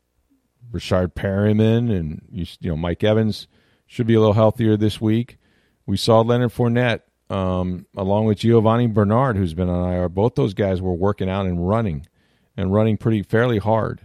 [0.71, 3.47] Breshad Perriman and you, you know Mike Evans
[3.85, 5.37] should be a little healthier this week.
[5.85, 10.09] We saw Leonard Fournette um, along with Giovani Bernard, who's been on IR.
[10.09, 12.05] Both those guys were working out and running,
[12.57, 14.01] and running pretty fairly hard,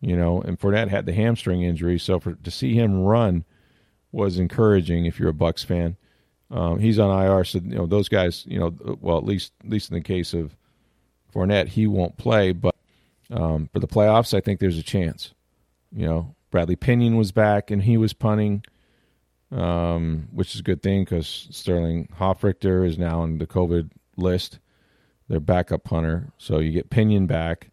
[0.00, 0.42] you know.
[0.42, 3.44] And Fournette had the hamstring injury, so for to see him run
[4.12, 5.96] was encouraging if you're a Bucks fan.
[6.50, 8.44] Um, he's on IR, so you know those guys.
[8.46, 10.56] You know, well at least at least in the case of
[11.34, 12.74] Fournette, he won't play, but
[13.30, 15.34] um, for the playoffs, I think there's a chance.
[15.92, 18.62] You know, Bradley Pinion was back and he was punting
[19.52, 24.58] um, which is a good thing because Sterling Hofrichter is now on the COVID list,
[25.28, 26.32] their backup punter.
[26.38, 27.70] So you get Pinion back.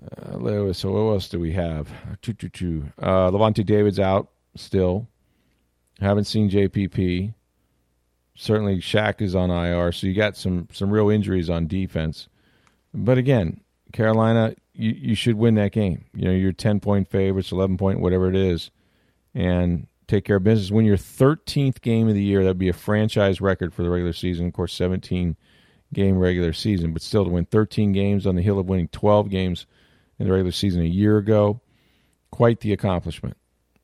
[0.00, 1.88] Uh, so what else do we have?
[2.22, 2.92] Two, two, two.
[2.98, 5.08] Uh, Lavonte David's out still.
[6.02, 7.32] Haven't seen JPP.
[8.34, 9.92] Certainly, Shaq is on IR.
[9.92, 12.28] So you got some some real injuries on defense.
[12.92, 13.60] But again,
[13.92, 16.04] Carolina, you, you should win that game.
[16.14, 18.70] You know, you're ten point favorites, eleven point, whatever it is,
[19.34, 20.70] and take care of business.
[20.70, 22.42] Win your 13th game of the year.
[22.42, 24.46] That would be a franchise record for the regular season.
[24.46, 25.36] Of course, 17
[25.92, 29.30] game regular season, but still to win 13 games on the hill of winning 12
[29.30, 29.66] games
[30.18, 31.60] in the regular season a year ago,
[32.30, 33.36] quite the accomplishment.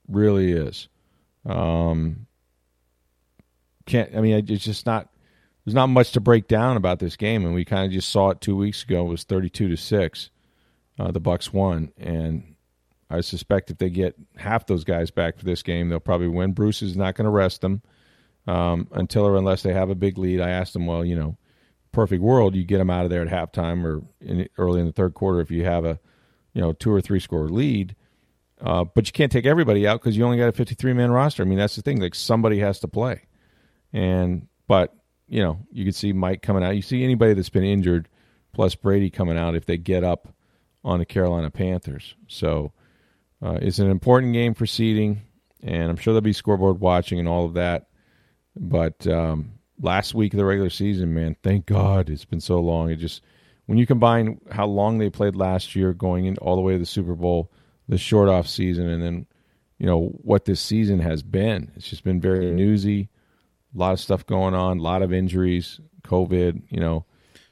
[0.08, 0.88] Really is.
[1.48, 2.26] Um,
[3.86, 4.14] can't.
[4.14, 5.08] I mean, it's just not.
[5.64, 8.30] There's not much to break down about this game, and we kind of just saw
[8.30, 9.06] it two weeks ago.
[9.06, 10.30] It was 32 to six.
[10.98, 12.54] Uh, the Bucks won, and
[13.10, 16.52] I suspect if they get half those guys back for this game, they'll probably win.
[16.52, 17.82] Bruce is not going to rest them
[18.46, 20.40] um, until or unless they have a big lead.
[20.40, 21.36] I asked them, well, you know,
[21.92, 24.92] perfect world, you get them out of there at halftime or in, early in the
[24.92, 25.98] third quarter if you have a,
[26.52, 27.94] you know, two or three score lead.
[28.60, 31.42] Uh, but you can't take everybody out because you only got a 53 man roster.
[31.42, 32.00] I mean, that's the thing.
[32.00, 33.22] Like somebody has to play,
[33.92, 34.94] and but
[35.28, 36.74] you know, you can see Mike coming out.
[36.74, 38.08] You see anybody that's been injured,
[38.52, 40.34] plus Brady coming out if they get up
[40.84, 42.14] on the Carolina Panthers.
[42.26, 42.72] So
[43.42, 45.22] uh, it's an important game for seeding,
[45.62, 47.88] and I'm sure there'll be scoreboard watching and all of that.
[48.56, 52.90] But um, last week of the regular season, man, thank God it's been so long.
[52.90, 53.22] It just
[53.66, 56.78] when you combine how long they played last year, going in all the way to
[56.78, 57.52] the Super Bowl,
[57.88, 59.26] the short off season, and then
[59.78, 61.72] you know what this season has been.
[61.76, 63.08] It's just been very newsy.
[63.74, 66.62] A lot of stuff going on, a lot of injuries, COVID.
[66.70, 67.04] You know,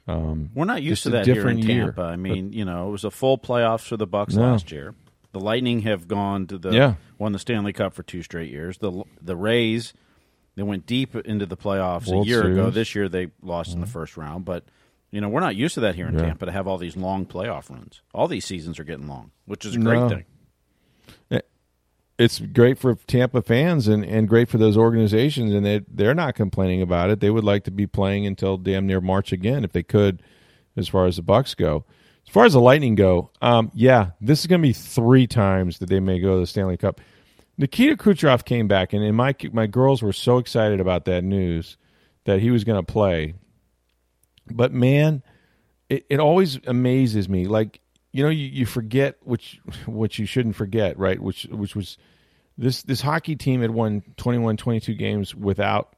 [0.07, 2.01] um, we're not used to that here in Tampa.
[2.01, 2.09] Year.
[2.09, 4.43] I mean, but, you know, it was a full playoffs for the Bucks no.
[4.43, 4.95] last year.
[5.31, 6.95] The Lightning have gone to the yeah.
[7.17, 8.77] won the Stanley Cup for two straight years.
[8.79, 9.93] The the Rays
[10.57, 12.57] they went deep into the playoffs World a year Series.
[12.57, 12.69] ago.
[12.71, 13.77] This year they lost mm-hmm.
[13.77, 13.93] in the mm-hmm.
[13.93, 14.63] first round, but
[15.11, 16.25] you know we're not used to that here in yeah.
[16.25, 18.01] Tampa to have all these long playoff runs.
[18.13, 20.09] All these seasons are getting long, which is a great no.
[20.09, 20.25] thing.
[22.17, 26.33] It's great for Tampa fans and, and great for those organizations, and they they're not
[26.33, 27.19] complaining about it.
[27.19, 30.23] They would like to be playing until damn near March again if they could,
[30.75, 31.85] as far as the Bucks go.
[32.25, 35.77] As far as the Lightning go, um, yeah, this is going to be three times
[35.77, 36.99] that they may go to the Stanley Cup.
[37.57, 41.77] Nikita Kucherov came back, and, and my my girls were so excited about that news
[42.23, 43.35] that he was going to play.
[44.51, 45.23] But man,
[45.89, 47.47] it, it always amazes me.
[47.47, 47.81] Like
[48.11, 51.19] you know, you, you forget which what you shouldn't forget, right?
[51.19, 51.97] Which which was
[52.57, 55.95] this this hockey team had won 21, 22 games without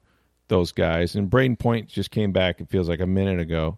[0.48, 2.60] those guys, and Brayden Point just came back.
[2.60, 3.78] It feels like a minute ago.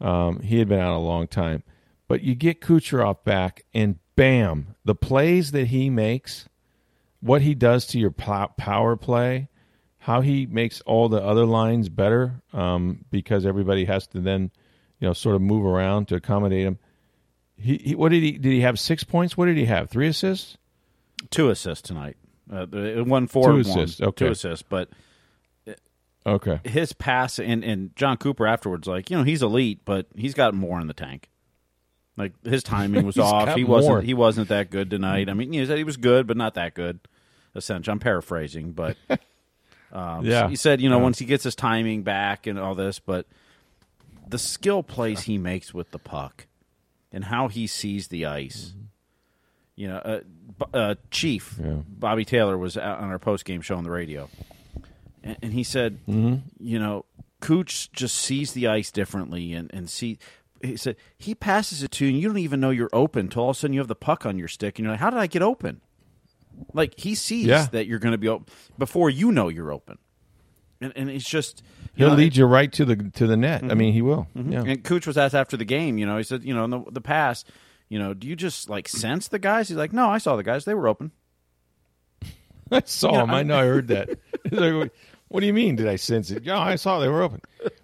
[0.00, 1.62] Um, he had been out a long time,
[2.08, 6.48] but you get Kucherov back, and bam, the plays that he makes,
[7.20, 9.48] what he does to your power play,
[10.06, 14.52] how he makes all the other lines better, um, because everybody has to then,
[15.00, 16.78] you know, sort of move around to accommodate him.
[17.56, 19.36] He, he, what did he did he have six points?
[19.36, 19.90] What did he have?
[19.90, 20.58] Three assists?
[21.30, 22.16] Two assists tonight.
[22.48, 22.66] Uh,
[23.02, 23.98] one four, two assists.
[23.98, 24.26] One, okay.
[24.26, 24.90] two assists, but
[26.24, 30.34] okay, his pass and and Jon Cooper afterwards, like you know, he's elite, but he's
[30.34, 31.30] got more in the tank.
[32.16, 33.56] Like his timing was off.
[33.56, 35.28] He wasn't he wasn't that good tonight.
[35.28, 37.00] I mean, he said he was good, but not that good.
[37.56, 38.96] Essentially, I'm paraphrasing, but
[39.92, 41.02] um, yeah, he said you know yeah.
[41.02, 43.26] once he gets his timing back and all this, but
[44.26, 46.46] the skill plays he makes with the puck
[47.12, 48.72] and how he sees the ice.
[48.74, 48.82] Mm-hmm.
[49.76, 50.20] You know, uh,
[50.74, 51.76] uh, Chief yeah.
[51.86, 54.28] Bobby Taylor was on our post game show on the radio,
[55.22, 56.36] and, and he said, mm-hmm.
[56.58, 57.04] you know,
[57.40, 60.18] Cooch just sees the ice differently, and and see.
[60.62, 63.42] He said he passes it to you, and you don't even know you're open until
[63.42, 65.10] all of a sudden you have the puck on your stick, and you're like, "How
[65.10, 65.82] did I get open?"
[66.72, 67.66] Like he sees yeah.
[67.72, 68.46] that you're going to be open
[68.78, 69.98] before you know you're open,
[70.80, 71.62] and and it's just
[71.96, 73.62] he'll know, lead you right to the to the net.
[73.62, 73.70] Mm-hmm.
[73.70, 74.28] I mean, he will.
[74.36, 74.52] Mm-hmm.
[74.52, 74.62] Yeah.
[74.66, 75.98] And Cooch was asked after the game.
[75.98, 77.44] You know, he said, you know, in the, the pass,
[77.88, 79.68] you know, do you just like sense the guys?
[79.68, 81.12] He's like, no, I saw the guys; they were open.
[82.70, 83.30] I saw you them.
[83.30, 83.58] I know.
[83.58, 84.10] I heard that.
[84.50, 84.92] like,
[85.28, 85.76] what do you mean?
[85.76, 86.44] Did I sense it?
[86.44, 87.40] Yeah, I saw they were open.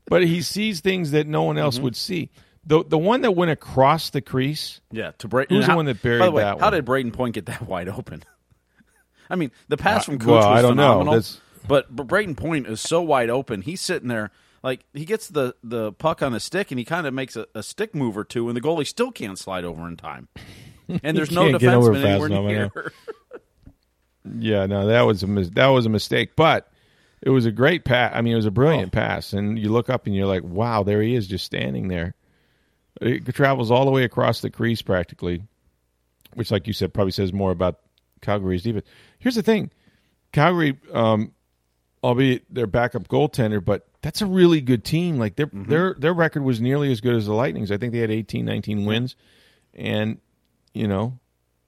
[0.06, 1.84] But he sees things that no one else mm-hmm.
[1.84, 2.30] would see.
[2.64, 4.80] The the one that went across the crease.
[4.92, 5.50] Yeah, to Brayden.
[5.50, 6.60] Who's the one that buried way, that?
[6.60, 6.72] How one?
[6.74, 8.22] did Brayden Point get that wide open?
[9.32, 11.22] I mean, the pass uh, from Cooch well, was phenomenal.
[11.66, 13.62] But but Brayden Point is so wide open.
[13.62, 14.30] He's sitting there
[14.62, 17.46] like he gets the the puck on a stick and he kind of makes a,
[17.54, 20.28] a stick move or two, and the goalie still can't slide over in time.
[21.02, 22.92] And there's no defenseman anywhere near.
[24.38, 26.70] yeah, no, that was a mis- that was a mistake, but
[27.22, 28.12] it was a great pass.
[28.14, 28.98] I mean, it was a brilliant oh.
[28.98, 32.14] pass, and you look up and you're like, wow, there he is, just standing there.
[33.00, 35.44] It travels all the way across the crease practically,
[36.34, 37.78] which, like you said, probably says more about
[38.20, 38.86] Calgary's defense.
[39.22, 39.70] Here's the thing:
[40.32, 41.32] Calgary, um,
[42.02, 45.16] albeit their backup goaltender, but that's a really good team.
[45.16, 45.70] Like their mm-hmm.
[45.70, 47.70] their their record was nearly as good as the Lightning's.
[47.70, 49.14] I think they had 18, 19 wins,
[49.74, 50.18] and
[50.74, 51.20] you know,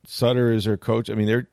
[0.05, 1.09] Sutter is their coach.
[1.11, 1.49] I mean, they're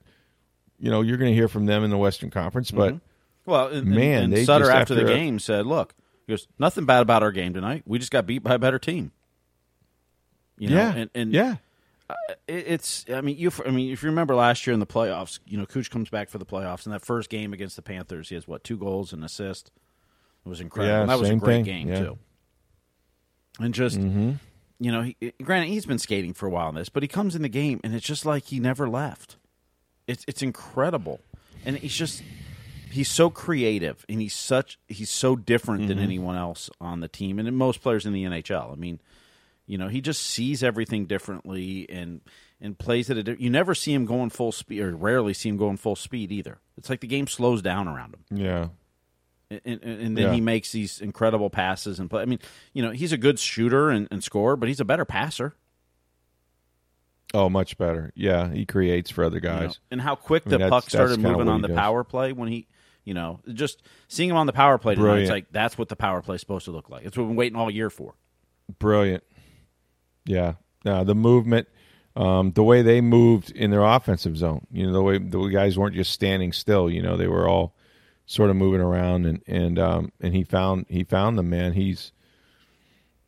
[0.79, 3.51] you know you're going to hear from them in the Western Conference, but mm-hmm.
[3.51, 5.93] well, and, man, and, and Sutter after, after the game said, "Look,
[6.25, 7.83] he goes nothing bad about our game tonight.
[7.85, 9.11] We just got beat by a better team."
[10.57, 10.75] You know?
[10.77, 11.55] yeah, and, and yeah.
[12.47, 13.06] It's.
[13.13, 13.52] I mean, you.
[13.65, 16.30] I mean, if you remember last year in the playoffs, you know, Cooch comes back
[16.30, 16.86] for the playoffs.
[16.86, 19.71] and that first game against the Panthers, he has what two goals and assist.
[20.45, 21.00] It was incredible.
[21.00, 21.65] Yeah, that was a great thing.
[21.65, 22.00] game yeah.
[22.00, 22.17] too.
[23.60, 24.34] And just mm-hmm.
[24.80, 27.36] you know, he, granted he's been skating for a while in this, but he comes
[27.36, 29.38] in the game and it's just like he never left.
[30.08, 31.19] It's it's incredible,
[31.63, 32.24] and he's just
[32.91, 35.89] he's so creative and he's such he's so different mm-hmm.
[35.89, 38.71] than anyone else on the team and most players in the NHL.
[38.71, 39.00] I mean,
[39.71, 42.19] you know, he just sees everything differently and
[42.60, 43.29] and plays it.
[43.29, 46.29] At, you never see him going full speed, or rarely see him going full speed
[46.34, 46.60] either.
[46.77, 48.38] It's like the game slows down around him.
[48.38, 48.67] Yeah,
[49.49, 50.34] and, and, then yeah.
[50.34, 52.21] he makes these incredible passes and play.
[52.21, 52.39] I mean,
[52.73, 55.55] you know, he's a good shooter and, and scorer, but he's a better passer.
[57.34, 58.12] Oh, much better.
[58.13, 59.62] Yeah, he creates for other guys.
[59.62, 61.77] You know, and how quick I mean, the puck started moving on the does.
[61.77, 62.67] power play when he,
[63.05, 65.95] you know, just seeing him on the power play tonight, it's like that's what the
[65.95, 67.05] power play is supposed to look like.
[67.05, 68.15] It's what we've been waiting all year for.
[68.79, 69.23] Brilliant.
[70.25, 70.53] Yeah.
[70.84, 71.67] Now the movement,
[72.15, 74.67] um, the way they moved in their offensive zone.
[74.71, 76.89] You know, the way the guys weren't just standing still.
[76.89, 77.75] You know, they were all
[78.25, 81.49] sort of moving around, and and um, and he found he found them.
[81.49, 82.12] Man, he's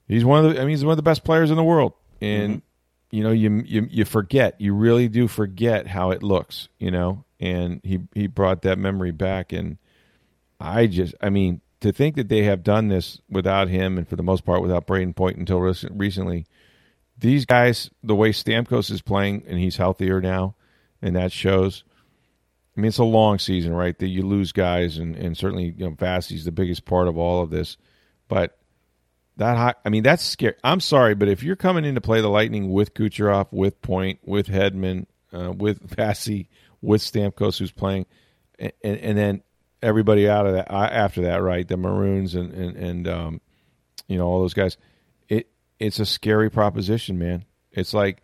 [0.08, 1.93] he's one of the I mean he's one of the best players in the world,
[2.21, 3.15] and mm-hmm.
[3.15, 7.23] you know you you you forget you really do forget how it looks, you know,
[7.39, 9.77] and he he brought that memory back, and
[10.60, 14.15] I just I mean to think that they have done this without him, and for
[14.15, 16.45] the most part without Brayden Point until recently.
[17.23, 20.55] These guys, the way Stamkos is playing, and he's healthier now,
[21.01, 21.84] and that shows
[22.76, 23.97] I mean, it's a long season, right?
[23.97, 27.43] That you lose guys, and, and certainly you know Vasi's the biggest part of all
[27.43, 27.78] of this.
[28.28, 28.57] But
[29.38, 30.55] that high, I mean, that's scary.
[30.63, 34.19] I'm sorry, but if you're coming in to play the Lightning with Kucherov, with Point,
[34.24, 36.47] with Hedman, uh, with Vasi,
[36.82, 38.07] with Stamkos, who's playing,
[38.57, 39.43] and, and, then
[39.82, 41.67] everybody out of that after that, right?
[41.67, 43.41] The Maroons and and, and um,
[44.07, 44.78] you know all those guys.
[45.84, 47.45] It it's a scary proposition, man.
[47.71, 48.21] It's like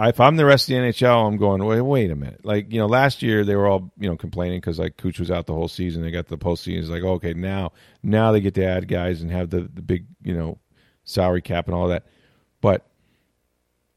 [0.00, 2.42] I, if I'm the rest of the NHL, I'm going, wait, wait a minute.
[2.42, 5.30] Like, you know, last year they were all, you know, complaining because like Cooch was
[5.30, 6.00] out the whole season.
[6.00, 6.78] They got the postseason.
[6.78, 10.06] It's like, okay, now, now they get to add guys and have the, the big,
[10.22, 10.58] you know,
[11.04, 12.06] salary cap and all that.
[12.62, 12.86] But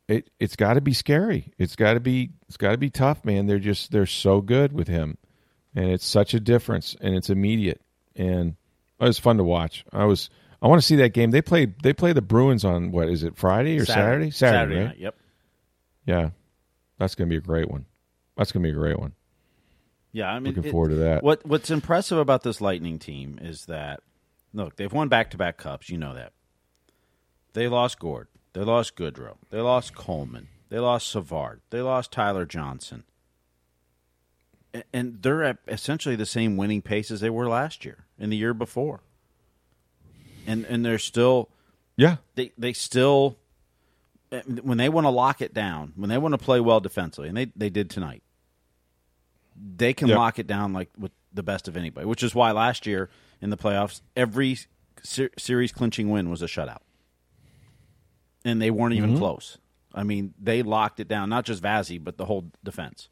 [0.09, 1.53] it it's got to be scary.
[1.57, 3.45] It's got to be it's got to be tough, man.
[3.45, 5.17] They're just they're so good with him,
[5.73, 7.79] and it's such a difference, and it's immediate,
[8.13, 8.57] and
[8.99, 9.85] it was fun to watch.
[9.93, 10.29] I was
[10.63, 11.31] I want to see that game.
[11.31, 14.31] They play they play the Bruins on what is it Friday or Saturday?
[14.31, 14.87] Saturday, Saturday, Saturday right?
[14.87, 14.97] night.
[14.97, 15.15] Yep.
[16.05, 16.29] Yeah,
[16.97, 17.85] that's going to be a great one.
[18.37, 19.11] That's going to be a great one.
[20.13, 21.21] Yeah, I mean, looking it, forward to that.
[21.21, 23.99] What What's impressive about this Lightning team is that
[24.53, 25.89] look, they've won back to back cups.
[25.89, 26.31] You know that.
[27.51, 28.29] They lost Gourde.
[28.53, 29.35] They lost Goodrow.
[29.49, 30.47] They lost Coleman.
[30.69, 31.61] They lost Savard.
[31.71, 33.03] They lost Tyler Johnson.
[34.91, 38.37] And they're at essentially the same winning pace as they were last year and the
[38.37, 39.01] year before.
[40.47, 41.49] And and they're still
[41.95, 42.17] yeah.
[42.35, 43.37] They they still
[44.61, 47.37] when they want to lock it down, when they want to play well defensively, and
[47.37, 48.23] they, they did tonight,
[49.55, 50.17] they can yep.
[50.17, 52.05] lock it down like with the best of anybody.
[52.07, 53.09] Which is why last year
[53.41, 54.57] in the playoffs, every
[55.03, 56.81] ser- series clinching win was a shutout,
[58.43, 59.19] and they weren't even mm-hmm.
[59.19, 59.57] close.
[59.93, 63.09] I mean, they locked it down, not just Vazzy, but the whole defense,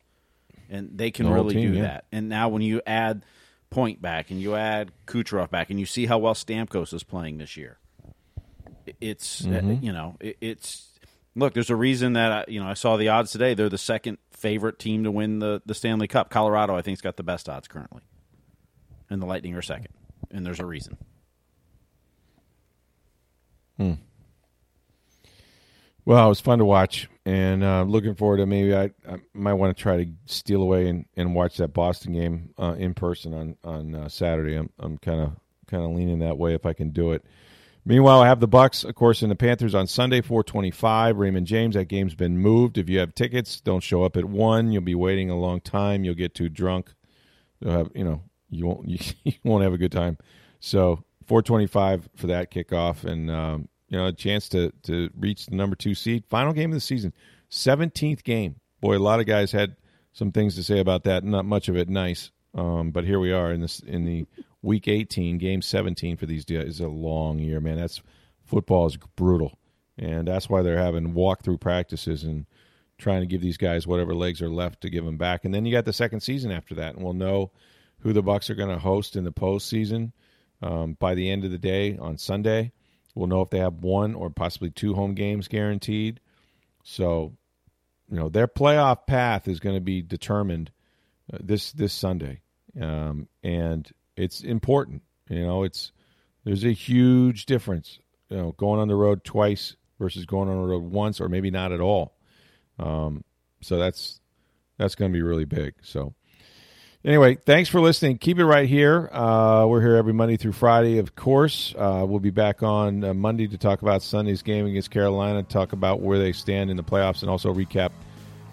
[0.70, 1.84] and they can the really team, do yeah.
[1.84, 2.06] that.
[2.12, 3.24] And now when you add
[3.72, 7.38] Point back and you add Kucherov back, and you see how well Stamkos is playing
[7.38, 7.80] this year,
[9.00, 9.84] it's uh, mm-hmm.
[9.84, 10.90] you know it, it's
[11.36, 13.54] look, there's a reason that I, you know I saw the odds today.
[13.54, 16.30] They're the second favorite team to win the the Stanley Cup.
[16.30, 18.02] Colorado, I think, has got the best odds currently,
[19.10, 19.94] and the Lightning are second,
[20.30, 20.98] and there's a reason.
[23.78, 23.94] Hmm.
[26.12, 29.54] Well, it was fun to watch, and uh, looking forward to maybe I, I might
[29.54, 33.34] want to try to steal away and, and watch that Boston game uh, in person
[33.34, 34.56] on on uh, Saturday.
[34.56, 35.38] I'm I'm kind of
[35.68, 37.24] kind of leaning that way if I can do it.
[37.86, 41.16] Meanwhile, I have the Bucks, of course, and the Panthers on Sunday, 425.
[41.16, 42.78] Raymond James, that game's been moved.
[42.78, 44.74] If you have tickets, don't show up at 1.
[44.74, 46.04] You'll be waiting a long time.
[46.04, 46.92] You'll get too drunk.
[47.62, 50.18] You'll have, you know, you won't, you, you won't have a good time.
[50.60, 55.56] So 425 for that kickoff and, um, you know, a chance to, to reach the
[55.56, 56.26] number two seed.
[56.30, 57.14] Final game of the season,
[57.52, 58.56] 17th game.
[58.80, 59.76] Boy, a lot of guys had
[60.14, 61.26] some things to say about that.
[61.26, 62.32] Not much of it nice.
[62.56, 64.26] Um, but here we are in this in the
[64.62, 67.78] week 18, game 17 for these is a long year, man.
[67.78, 68.02] That's
[68.46, 69.58] football is brutal,
[69.98, 72.46] and that's why they're having walkthrough practices and
[72.98, 75.46] trying to give these guys whatever legs are left to give them back.
[75.46, 77.52] And then you got the second season after that, and we'll know
[78.00, 80.12] who the Bucks are going to host in the postseason
[80.62, 82.72] um, by the end of the day on Sunday.
[83.16, 86.20] We'll know if they have one or possibly two home games guaranteed.
[86.84, 87.34] So,
[88.10, 90.72] you know, their playoff path is going to be determined
[91.32, 92.42] uh, this this Sunday,
[92.80, 95.04] um, and it's important.
[95.30, 95.92] You know, it's
[96.44, 98.00] there's a huge difference.
[98.30, 101.52] You know, going on the road twice versus going on the road once, or maybe
[101.52, 102.16] not at all.
[102.80, 103.24] Um,
[103.62, 104.20] so that's
[104.78, 105.76] that's going to be really big.
[105.82, 106.14] So
[107.06, 108.18] anyway, thanks for listening.
[108.18, 109.10] Keep it right here.
[109.12, 111.74] Uh, we're here every Monday through Friday, of course.
[111.78, 115.74] Uh, we'll be back on uh, Monday to talk about Sunday's game against Carolina, talk
[115.74, 117.92] about where they stand in the playoffs, and also recap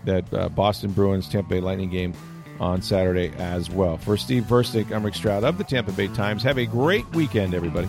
[0.04, 2.14] that uh, Boston Bruins Tampa Bay Lightning game
[2.60, 3.96] on Saturday as well.
[3.98, 6.42] For Steve Versnick, I'm Rick Stroud of the Tampa Bay Times.
[6.42, 7.88] Have a great weekend, everybody.